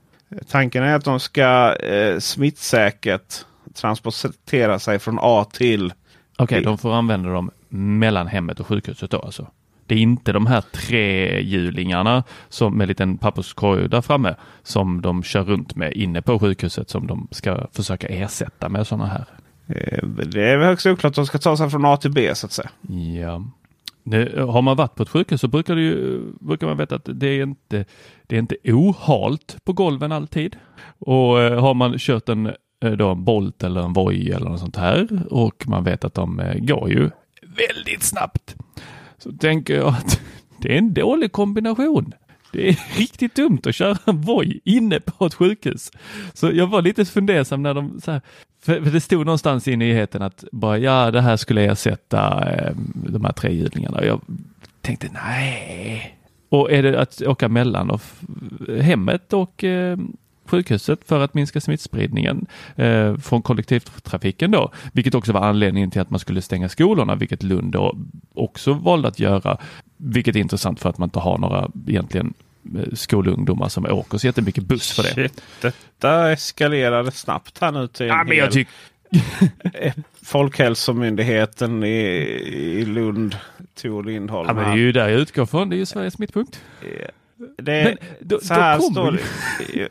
Tanken 0.48 0.82
är 0.82 0.94
att 0.94 1.04
de 1.04 1.20
ska 1.20 1.76
eh, 1.76 2.18
smittsäkert 2.18 3.34
transportera 3.74 4.78
sig 4.78 4.98
från 4.98 5.18
A 5.20 5.46
till 5.52 5.92
Okej, 6.42 6.59
Det- 6.61 6.64
de 6.64 6.78
får 6.78 6.92
använda 6.94 7.28
dem 7.30 7.50
mellan 7.68 8.26
hemmet 8.26 8.61
och 8.61 8.66
sjukhuset 8.66 9.11
då 9.11 9.18
alltså? 9.18 9.47
Det 9.87 9.94
är 9.94 9.99
inte 9.99 10.32
de 10.32 10.47
här 10.47 10.61
trehjulingarna 10.61 12.25
som 12.49 12.75
med 12.76 12.85
en 12.85 12.88
liten 12.88 13.18
papperskorg 13.18 13.88
där 13.88 14.00
framme 14.00 14.35
som 14.62 15.02
de 15.02 15.23
kör 15.23 15.44
runt 15.44 15.75
med 15.76 15.92
inne 15.92 16.23
på 16.23 16.38
sjukhuset 16.38 16.90
som 16.90 17.06
de 17.06 17.28
ska 17.30 17.66
försöka 17.73 18.06
ersätta 18.09 18.68
med 18.68 18.87
sådana 18.87 19.06
här. 19.06 19.25
Eh, 19.68 20.09
Det 20.09 20.50
är 20.50 20.56
väl 20.56 20.66
högst 20.66 20.87
oklart 20.87 21.14
de 21.14 21.26
ska 21.26 21.38
ta 21.38 21.56
sig 21.56 21.70
från 21.70 21.85
A 21.85 21.97
till 21.97 22.12
B 22.12 22.35
så 22.35 22.47
att 22.47 22.52
säga. 22.52 22.70
Ja. 23.23 23.44
Nu, 24.02 24.44
har 24.49 24.62
man 24.62 24.76
varit 24.76 24.94
på 24.94 25.02
ett 25.02 25.09
sjukhus 25.09 25.40
så 25.40 25.49
brukar, 25.49 25.75
det 25.76 25.82
ju, 25.82 26.20
brukar 26.40 26.66
man 26.66 26.76
veta 26.76 26.94
att 26.94 27.09
det 27.12 27.26
är 27.28 27.42
inte, 27.42 27.85
det 28.26 28.37
är 28.37 28.38
inte 28.40 28.56
ohalt 28.64 29.56
på 29.64 29.73
golven 29.73 30.12
alltid. 30.12 30.56
Och 30.99 31.40
eh, 31.42 31.61
har 31.61 31.75
man 31.75 31.94
kört 31.99 32.28
en, 32.28 32.50
Eh, 32.80 32.92
då 32.92 33.10
en 33.10 33.25
Bolt 33.25 33.64
eller 33.64 33.80
en 33.80 33.92
Voi 33.92 34.30
eller 34.30 34.50
något 34.50 34.60
sånt 34.60 34.76
här 34.76 35.08
och 35.30 35.68
man 35.68 35.84
vet 35.84 36.04
att 36.04 36.14
de 36.14 36.40
eh, 36.40 36.54
går 36.58 36.90
ju 36.90 37.10
väldigt 37.42 38.02
snabbt. 38.02 38.56
Så 39.18 39.32
tänker 39.32 39.75
jag 39.75 39.88
att 39.88 40.20
det 40.58 40.75
är 40.75 40.78
en 40.78 40.94
dålig 40.94 41.32
kombination. 41.32 42.14
Det 42.52 42.68
är 42.68 42.78
riktigt 42.99 43.34
dumt 43.34 43.60
att 43.64 43.75
köra 43.75 43.99
en 44.04 44.20
Voi 44.20 44.60
inne 44.64 45.00
på 45.00 45.26
ett 45.26 45.34
sjukhus. 45.34 45.92
Så 46.34 46.50
jag 46.52 46.66
var 46.66 46.82
lite 46.82 47.04
fundersam 47.04 47.62
när 47.62 47.75
de, 47.75 48.00
så 48.00 48.10
här, 48.10 48.20
för, 48.62 48.80
det 48.80 49.00
stod 49.00 49.26
någonstans 49.26 49.68
i 49.68 49.76
nyheten 49.76 50.22
att 50.22 50.44
bara 50.52 50.78
ja, 50.78 51.10
det 51.10 51.20
här 51.20 51.37
skulle 51.37 51.64
ersätta 51.64 52.50
eh, 52.50 52.72
de 52.94 53.25
här 53.25 53.32
trehjulingarna. 53.32 53.99
Och 53.99 54.06
Jag 54.06 54.20
tänkte 54.80 55.08
nej. 55.12 56.16
Och 56.49 56.72
är 56.72 56.82
det 56.82 57.00
att 57.00 57.22
åka 57.22 57.49
mellan 57.49 57.90
och 57.90 58.02
hemmet 58.80 59.32
och 59.32 59.64
eh, 59.64 59.99
sjukhuset 60.50 61.00
för 61.07 61.21
att 61.21 61.35
minska 61.35 61.61
smittspridningen 61.61 62.47
eh, 62.76 63.16
från 63.16 63.42
kollektivtrafiken 63.42 64.50
då, 64.50 64.73
vilket 64.92 65.14
också 65.14 65.33
var 65.33 65.40
anledningen 65.40 65.90
till 65.90 66.00
att 66.00 66.11
man 66.11 66.21
skulle 66.21 66.42
stänga 66.42 66.69
skolorna, 66.69 67.14
vilket 67.14 67.42
Lund 67.42 67.73
då 67.73 67.97
också 68.35 68.73
valde 68.73 69.09
att 69.09 69.19
göra, 69.19 69.59
vilket 69.97 70.37
är 70.37 70.40
intressant 70.40 70.80
för 70.80 70.88
att 70.88 70.99
man 70.99 71.07
inte 71.07 71.19
har 71.19 71.38
några 71.38 71.71
egentligen 71.88 72.35
eh, 72.78 72.92
skolungdomar 72.95 73.69
som 73.69 73.85
åker 73.87 74.19
så 74.19 74.26
jättemycket 74.26 74.64
buss 74.64 74.92
för 74.92 75.02
det. 75.02 75.09
Shit, 75.14 75.42
detta 75.61 76.30
eskalerade 76.33 77.11
snabbt 77.11 77.59
här 77.61 77.73
nu 77.73 77.87
till 77.88 78.07
Ja, 78.07 78.25
men 78.25 78.37
jag 78.37 78.45
hel- 78.45 78.52
tycker 78.52 78.73
Folkhälsomyndigheten 80.23 81.85
i, 81.85 81.88
i 82.80 82.85
Lund, 82.85 83.37
Tor 83.83 84.04
Lindholm. 84.04 84.49
Ja, 84.49 84.54
men 84.54 84.64
det 84.64 84.71
är 84.71 84.76
ju 84.76 84.92
där 84.92 85.09
jag 85.09 85.21
utgår 85.21 85.47
från. 85.47 85.69
Det 85.71 85.76
är 85.76 85.78
ju 85.78 85.87
Sveriges 85.87 86.19
mittpunkt. 86.19 86.61
det, 87.59 87.85
men 87.85 87.97
då- 88.21 88.40
så 88.40 88.54
här 88.54 88.78
står 88.78 89.12
det 89.12 89.88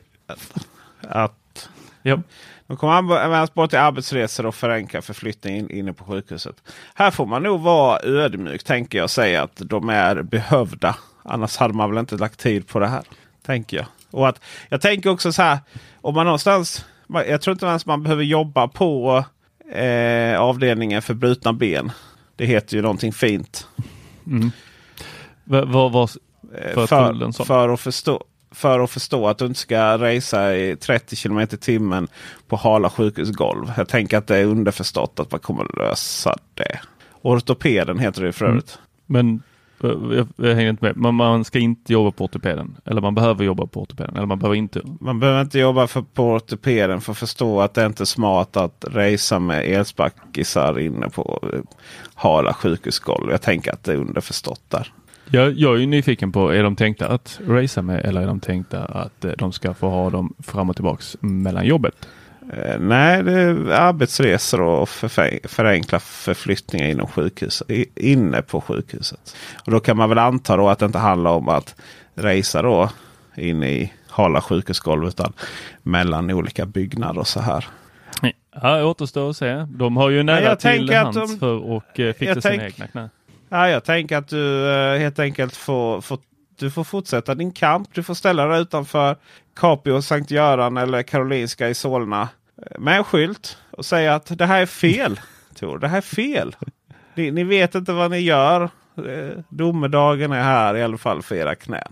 att, 1.02 1.70
Ja. 2.02 2.22
de 2.68 2.78
kommer 2.78 2.94
användas 2.94 3.54
både 3.54 3.70
till 3.70 3.80
arbetsresor 3.80 4.46
och 4.46 4.56
förenkla 4.56 5.02
förflyttning 5.02 5.58
in, 5.58 5.70
inne 5.72 5.94
på 5.94 6.04
sjukhuset. 6.04 6.56
Här 6.94 7.12
får 7.12 7.26
man 7.26 7.44
nog 7.44 7.62
vara 7.62 8.00
ödmjuk 8.04 8.64
tänker 8.64 8.98
jag 8.98 9.10
säga 9.10 9.44
att 9.44 9.56
de 9.56 9.90
är 9.90 10.22
behövda. 10.22 10.96
Annars 11.24 11.58
hade 11.58 11.74
man 11.74 11.90
väl 11.90 12.00
inte 12.00 12.16
lagt 12.16 12.40
tid 12.40 12.68
på 12.68 12.80
det 12.80 12.88
här. 12.88 13.04
Tänker 13.46 13.78
jag. 13.78 13.86
Och 14.12 14.28
att, 14.28 14.42
jag 14.70 14.82
tänker 14.82 15.10
också 15.10 15.32
så 15.32 15.42
här. 15.42 15.58
Om 16.02 16.16
man 16.16 16.26
någonstans. 16.26 16.86
Jag 17.28 17.42
tror 17.42 17.52
inte 17.52 17.66
ens 17.66 17.86
man 17.86 18.04
behöver 18.04 18.24
jobba 18.24 18.68
på 18.68 19.24
eh, 19.72 20.40
avdelningen 20.40 21.02
för 21.02 21.14
brutna 21.14 21.54
ben. 21.54 21.92
Det 22.36 22.46
heter 22.46 22.76
ju 22.76 22.82
någonting 22.82 23.14
fint. 23.14 23.68
Mm. 24.28 24.52
Vad 25.44 25.92
var 25.92 26.08
för, 26.08 26.88
för, 26.88 27.46
för, 27.46 27.74
att 27.74 27.80
förstå, 27.80 28.24
för 28.52 28.80
att 28.80 28.92
förstå 28.92 29.28
att 29.28 29.38
du 29.38 29.46
inte 29.46 29.60
ska 29.60 29.98
racea 29.98 30.58
i 30.58 30.76
30 30.76 31.16
km 31.16 31.48
timmen 31.48 32.08
på 32.48 32.56
hala 32.56 32.90
sjukhusgolv. 32.90 33.72
Jag 33.78 33.88
tänker 33.90 34.18
att 34.18 34.28
det 34.28 34.38
är 34.38 34.46
underförstått 34.46 35.20
att 35.20 35.32
man 35.32 35.40
kommer 35.40 35.64
att 35.64 35.78
lösa 35.78 36.36
det. 36.54 36.80
Ortopeden 37.22 38.00
heter 38.00 38.24
det 38.24 38.32
för 38.32 38.46
mm. 38.46 38.58
övrigt. 38.58 38.80
Mm. 39.10 39.26
Men 39.26 39.42
jag, 39.82 40.28
jag 40.36 40.56
hänger 40.56 40.70
inte 40.70 40.86
med. 40.86 40.98
Man, 40.98 41.16
man 41.16 41.46
ska 41.46 41.60
inte 41.60 41.94
jobba 41.94 42.12
på 42.12 42.24
ortopeden. 42.26 42.78
Eller 42.86 43.02
man 43.02 43.16
behöver 43.16 43.46
jobba 43.46 43.66
på 43.66 43.82
ortopeden. 43.82 44.16
Eller 44.16 44.26
man 44.26 44.40
behöver 44.40 44.56
inte. 44.56 44.82
Man 45.00 45.20
behöver 45.20 45.42
inte 45.42 45.60
jobba 45.60 45.88
för, 45.88 46.02
på 46.02 46.34
ortopeden 46.34 47.02
för 47.02 47.12
att 47.12 47.18
förstå 47.18 47.62
att 47.62 47.74
det 47.74 47.86
inte 47.86 48.04
är 48.04 48.06
smart 48.06 48.58
att 48.58 48.86
racea 48.88 49.40
med 49.40 49.66
elspackisar 49.66 50.80
inne 50.80 51.10
på 51.10 51.44
hala 52.14 52.54
sjukhusgolv. 52.54 53.32
Jag 53.32 53.42
tänker 53.42 53.74
att 53.74 53.84
det 53.84 53.94
är 53.94 53.98
underförstått 53.98 54.64
där. 54.68 54.92
Jag, 55.32 55.54
jag 55.54 55.82
är 55.82 55.88
nyfiken 55.88 56.32
på, 56.32 56.50
är 56.50 56.64
de 56.64 56.76
tänkta 56.76 57.08
att 57.08 57.40
racea 57.48 57.84
med 57.84 58.06
eller 58.06 58.22
är 58.22 58.28
de 58.28 58.40
tänkta 58.40 58.86
att 58.86 59.26
eh, 59.26 59.32
de 59.38 59.52
ska 59.52 59.74
få 59.74 59.90
ha 59.90 60.10
dem 60.10 60.34
fram 60.44 60.70
och 60.70 60.76
tillbaks 60.76 61.18
mellan 61.20 61.66
jobbet? 61.66 62.08
Eh, 62.54 62.80
nej, 62.80 63.24
det 63.24 63.34
är 63.34 63.72
arbetsresor 63.72 64.62
och 64.62 64.90
förenkla 65.44 66.00
förflyttningar 66.00 66.88
inom 66.88 67.08
sjukhuset, 67.08 67.68
inne 67.96 68.42
på 68.42 68.62
sjukhuset. 68.62 69.36
Och 69.66 69.72
Då 69.72 69.80
kan 69.80 69.98
man 69.98 70.10
väl 70.10 70.18
anta 70.18 70.58
då 70.58 70.70
att 70.70 70.80
det 70.80 70.86
inte 70.86 71.00
handlar 71.00 71.32
om 71.32 71.50
att 71.50 71.76
racea 72.16 72.62
då 72.62 72.90
in 73.36 73.64
i 73.64 73.94
hala 74.08 74.42
sjukhusgolv 74.42 75.08
utan 75.08 75.34
mellan 75.84 76.32
olika 76.32 76.66
byggnader 76.66 77.20
och 77.20 77.28
så 77.28 77.40
här. 77.40 77.68
Ja, 78.62 78.86
återstår 78.86 79.30
att 79.30 79.38
se. 79.38 79.66
De 79.70 79.98
har 79.98 80.10
ju 80.10 80.24
nära 80.24 80.56
till 80.56 80.94
hands 80.94 81.18
de, 81.18 81.40
för 81.40 81.78
att 81.78 82.00
eh, 82.00 82.14
fixa 82.14 82.42
sina 82.42 82.66
egna 82.66 82.88
knä. 82.88 83.10
Ja, 83.50 83.70
jag 83.70 83.84
tänker 83.84 84.18
att 84.18 84.28
du 84.28 84.72
eh, 84.72 85.00
helt 85.00 85.20
enkelt 85.20 85.56
får, 85.56 86.02
får, 86.02 86.20
du 86.60 86.72
får 86.72 86.84
fortsätta 86.84 87.36
din 87.36 87.52
kamp. 87.52 87.90
Du 87.94 88.04
får 88.04 88.14
ställa 88.14 88.46
dig 88.46 88.62
utanför 88.62 89.18
Capio, 89.56 90.02
Sankt 90.02 90.32
Göran 90.32 90.78
eller 90.78 91.04
Karolinska 91.04 91.70
i 91.70 91.74
Solna 91.74 92.30
eh, 92.58 92.80
med 92.80 92.98
en 92.98 93.04
skylt 93.04 93.58
och 93.72 93.86
säga 93.86 94.16
att 94.16 94.38
det 94.38 94.46
här 94.46 94.62
är 94.62 94.66
fel. 94.66 95.20
Tor, 95.56 95.80
det 95.80 95.88
här 95.88 95.98
är 95.98 96.02
fel. 96.02 96.56
Ni, 97.16 97.32
ni 97.32 97.44
vet 97.44 97.76
inte 97.76 97.94
vad 97.94 98.12
ni 98.12 98.20
gör. 98.20 98.62
Eh, 98.98 99.40
domedagen 99.50 100.32
är 100.32 100.44
här 100.44 100.76
i 100.76 100.84
alla 100.84 100.98
fall 100.98 101.22
för 101.22 101.36
era 101.36 101.56
knän. 101.56 101.92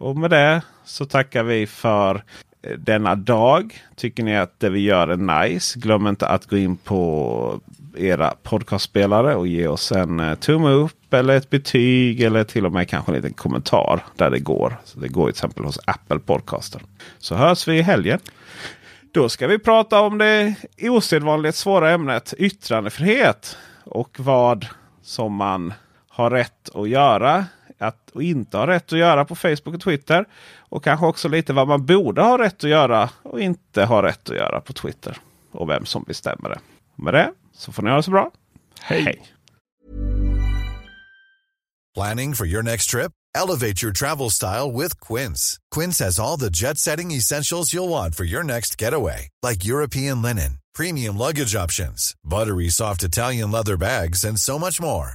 Och 0.00 0.16
med 0.16 0.30
det 0.30 0.62
så 0.84 1.04
tackar 1.04 1.42
vi 1.42 1.66
för 1.66 2.24
denna 2.78 3.14
dag. 3.14 3.82
Tycker 3.96 4.22
ni 4.22 4.36
att 4.36 4.60
det 4.60 4.70
vi 4.70 4.80
gör 4.80 5.08
är 5.08 5.44
nice? 5.44 5.78
Glöm 5.78 6.06
inte 6.06 6.26
att 6.26 6.46
gå 6.46 6.56
in 6.56 6.76
på 6.76 7.60
era 7.96 8.34
podcastspelare 8.42 9.34
och 9.34 9.46
ge 9.46 9.66
oss 9.66 9.92
en 9.92 10.20
eh, 10.20 10.34
tumme 10.34 10.70
upp 10.70 11.14
eller 11.14 11.36
ett 11.36 11.50
betyg 11.50 12.20
eller 12.20 12.44
till 12.44 12.66
och 12.66 12.72
med 12.72 12.88
kanske 12.88 13.12
en 13.12 13.16
liten 13.16 13.32
kommentar 13.32 14.04
där 14.16 14.30
det 14.30 14.38
går. 14.38 14.76
Så 14.84 15.00
Det 15.00 15.08
går 15.08 15.24
till 15.24 15.30
exempel 15.30 15.64
hos 15.64 15.78
Apple 15.84 16.18
Podcaster. 16.18 16.82
Så 17.18 17.34
hörs 17.34 17.68
vi 17.68 17.78
i 17.78 17.82
helgen. 17.82 18.18
Då 19.12 19.28
ska 19.28 19.46
vi 19.46 19.58
prata 19.58 20.00
om 20.00 20.18
det 20.18 20.54
osedvanligt 20.82 21.56
svåra 21.56 21.90
ämnet 21.90 22.34
yttrandefrihet 22.38 23.56
och 23.84 24.16
vad 24.20 24.66
som 25.02 25.34
man 25.34 25.72
har 26.08 26.30
rätt 26.30 26.70
att 26.74 26.88
göra 26.88 27.44
att, 27.78 28.10
och 28.10 28.22
inte 28.22 28.56
ha 28.56 28.66
rätt 28.66 28.92
att 28.92 28.98
göra 28.98 29.24
på 29.24 29.34
Facebook 29.34 29.74
och 29.74 29.80
Twitter. 29.80 30.24
Och 30.58 30.84
kanske 30.84 31.06
också 31.06 31.28
lite 31.28 31.52
vad 31.52 31.68
man 31.68 31.86
borde 31.86 32.22
ha 32.22 32.38
rätt 32.38 32.64
att 32.64 32.70
göra 32.70 33.10
och 33.22 33.40
inte 33.40 33.84
ha 33.84 34.02
rätt 34.02 34.30
att 34.30 34.36
göra 34.36 34.60
på 34.60 34.72
Twitter. 34.72 35.16
Och 35.50 35.70
vem 35.70 35.86
som 35.86 36.02
bestämmer 36.02 36.48
det. 36.48 36.60
Med 36.96 37.14
det 37.14 37.32
så 37.52 37.72
får 37.72 37.82
ni 37.82 37.90
ha 37.90 37.96
det 37.96 38.02
så 38.02 38.10
bra. 38.10 38.30
Hej! 38.80 39.02
Hej. 39.02 39.22
Planning 41.94 42.34
for 42.34 42.46
your 42.46 42.62
next 42.62 42.90
trip? 42.90 43.12
Elevate 43.36 43.80
your 43.82 43.92
travel 43.92 44.30
style 44.30 44.70
with 44.72 44.98
Quince. 45.00 45.60
Quince 45.70 46.04
has 46.04 46.18
all 46.18 46.36
the 46.36 46.50
jet 46.50 46.78
setting 46.78 47.12
essentials 47.12 47.72
you'll 47.72 47.88
want 47.88 48.14
for 48.14 48.24
your 48.24 48.42
next 48.42 48.78
getaway. 48.78 49.28
Like 49.42 49.64
European 49.64 50.22
linen, 50.22 50.58
premium 50.74 51.16
luggage 51.16 51.54
options, 51.54 52.14
buttery 52.24 52.68
soft 52.68 53.04
Italian 53.04 53.52
leather 53.52 53.76
bags 53.76 54.24
and 54.24 54.38
so 54.38 54.58
much 54.58 54.80
more. 54.80 55.14